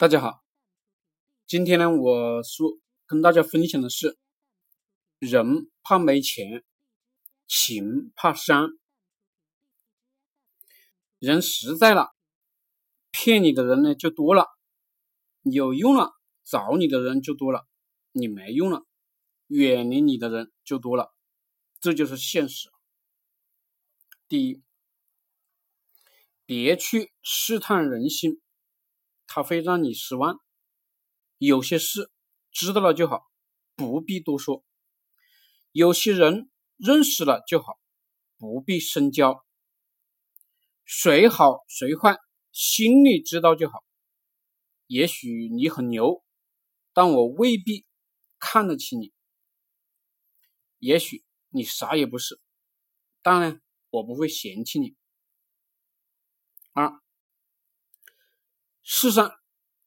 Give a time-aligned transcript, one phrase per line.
[0.00, 0.42] 大家好，
[1.46, 4.16] 今天呢，我说跟大家分享的是，
[5.18, 6.64] 人怕没钱，
[7.46, 8.70] 情怕伤。
[11.18, 12.14] 人实在了，
[13.10, 14.44] 骗你的人呢就多了；
[15.42, 16.14] 有用了，
[16.44, 17.66] 找你的人就多了；
[18.12, 18.86] 你没用了，
[19.48, 21.12] 远离你的人就多了。
[21.78, 22.70] 这就是现实。
[24.28, 24.62] 第一，
[26.46, 28.40] 别去试探人心。
[29.32, 30.40] 他会让你失望。
[31.38, 32.10] 有些事
[32.50, 33.30] 知道了就好，
[33.76, 34.64] 不必多说；
[35.70, 37.78] 有些人认识了就好，
[38.36, 39.46] 不必深交。
[40.84, 42.16] 谁好谁坏，
[42.50, 43.84] 心里知道就好。
[44.88, 46.24] 也许你很牛，
[46.92, 47.86] 但我未必
[48.40, 49.12] 看得起你；
[50.78, 52.40] 也许你啥也不是，
[53.22, 53.60] 但呢，
[53.90, 54.96] 我不会嫌弃你。
[56.72, 57.00] 二。
[59.00, 59.32] 世上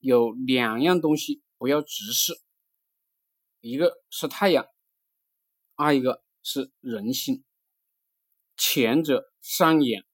[0.00, 2.32] 有两样东西不要直视，
[3.60, 4.66] 一个是太阳，
[5.76, 7.44] 二一个是人心。
[8.56, 10.04] 前者伤眼，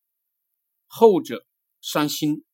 [0.84, 1.46] 后者
[1.80, 2.44] 伤心。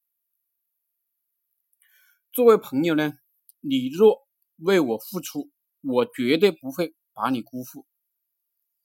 [2.30, 3.14] 作为朋友呢，
[3.58, 4.24] 你若
[4.58, 7.84] 为我付出，我绝对不会把你辜负；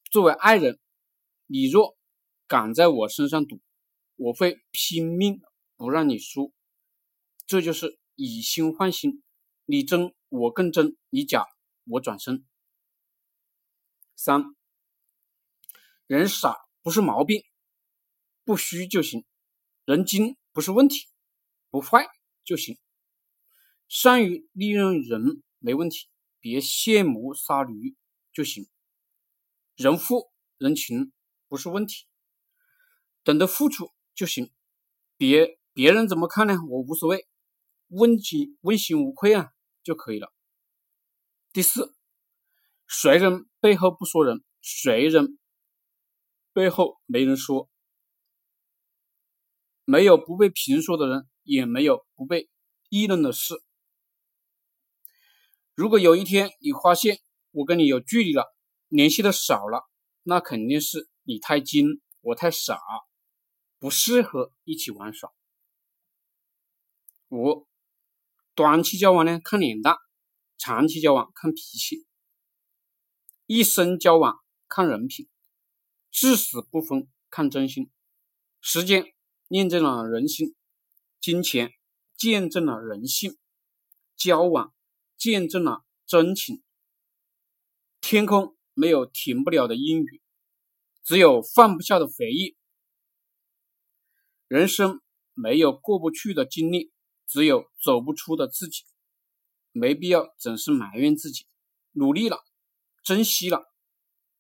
[0.10, 0.80] 作为爱人，
[1.46, 1.96] 你若
[2.48, 3.62] 敢在我身上赌，
[4.16, 5.40] 我会拼命
[5.76, 6.52] 不让你输。
[7.46, 9.22] 这就是以心换心，
[9.66, 11.46] 你争我更争，你假
[11.86, 12.46] 我转身。
[14.16, 14.56] 三，
[16.08, 17.44] 人傻不是毛病，
[18.46, 19.22] 不虚就行；
[19.86, 21.08] 人精不是问题，
[21.70, 22.08] 不坏
[22.44, 22.78] 就行。
[23.90, 26.08] 善于利用人没问题，
[26.40, 27.96] 别卸磨杀驴
[28.32, 28.68] 就行。
[29.76, 31.12] 人富人穷
[31.48, 32.06] 不是问题，
[33.24, 34.52] 懂得付出就行。
[35.18, 36.56] 别别人怎么看呢？
[36.70, 37.28] 我无所谓。
[37.96, 39.52] 问心问心无愧啊
[39.84, 40.34] 就可以了。
[41.52, 41.96] 第四，
[42.88, 45.38] 谁人背后不说人，谁人
[46.54, 47.70] 背后没人说。
[49.86, 52.50] 没有不被评说的人，也没有不被
[52.90, 53.54] 议论的事。
[55.76, 57.20] 如果有一天你发现
[57.52, 58.56] 我跟你有距离了，
[58.88, 59.84] 联系的少了，
[60.24, 62.80] 那肯定是你太精，我太傻，
[63.78, 65.32] 不适合一起玩耍。
[67.30, 67.68] 五。
[68.56, 69.96] 短期交往呢，看脸蛋；
[70.60, 72.06] 长期交往看脾气；
[73.48, 75.28] 一生交往看人品；
[76.12, 77.90] 至死不分看真心。
[78.62, 79.06] 时间
[79.50, 80.56] 验证了人心，
[81.20, 81.72] 金钱
[82.16, 83.38] 见证了人性，
[84.16, 84.72] 交往
[85.18, 86.64] 见证了真情。
[88.00, 90.22] 天空没有停不了的阴雨，
[91.04, 92.56] 只有放不下的回忆。
[94.48, 95.02] 人生
[95.34, 96.93] 没有过不去的经历。
[97.34, 98.84] 只有走不出的自己，
[99.72, 101.48] 没必要总是埋怨自己。
[101.94, 102.38] 努力了，
[103.04, 103.66] 珍惜了，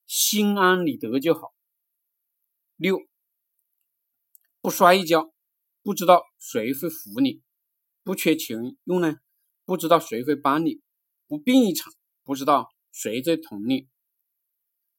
[0.05, 1.55] 心安理得就好。
[2.75, 2.99] 六，
[4.61, 5.33] 不摔一跤，
[5.81, 7.41] 不知道谁会扶你；
[8.03, 9.15] 不缺钱用呢，
[9.65, 10.79] 不知道谁会帮你；
[11.25, 13.89] 不病一场，不知道谁在捅你；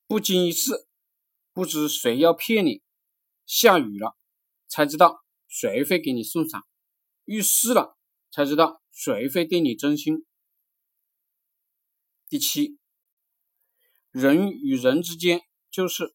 [0.08, 0.88] 不经一事，
[1.52, 2.82] 不知谁要骗你；
[3.46, 4.16] 下雨了，
[4.66, 6.60] 才知道谁会给你送伞。
[7.24, 7.96] 遇事了
[8.30, 10.26] 才知道谁会对你真心。
[12.28, 12.78] 第七，
[14.10, 15.40] 人与人之间
[15.70, 16.14] 就是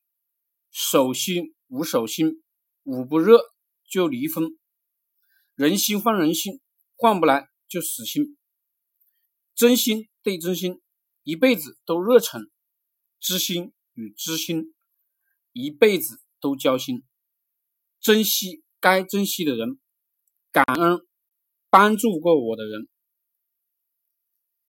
[0.69, 2.43] 手心无手心，
[2.83, 3.39] 捂不热
[3.89, 4.57] 就离婚。
[5.55, 6.61] 人心换人心，
[6.95, 8.37] 换不来就死心。
[9.55, 10.81] 真心对真心，
[11.23, 12.43] 一辈子都热诚；
[13.19, 14.73] 知心与知心，
[15.51, 17.03] 一辈子都交心。
[17.99, 19.79] 珍惜该珍惜的人。
[20.51, 20.99] 感恩
[21.69, 22.87] 帮助过我的人。